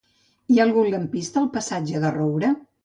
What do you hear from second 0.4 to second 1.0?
Hi ha algun